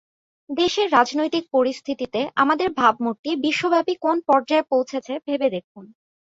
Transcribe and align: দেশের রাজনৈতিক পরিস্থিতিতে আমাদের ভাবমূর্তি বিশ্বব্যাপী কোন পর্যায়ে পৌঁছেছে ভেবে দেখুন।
দেশের 0.49 0.87
রাজনৈতিক 0.91 1.43
পরিস্থিতিতে 1.55 2.21
আমাদের 2.35 2.69
ভাবমূর্তি 2.79 3.31
বিশ্বব্যাপী 3.45 3.93
কোন 4.01 4.17
পর্যায়ে 4.29 4.69
পৌঁছেছে 4.71 5.13
ভেবে 5.27 5.47
দেখুন। 5.49 5.85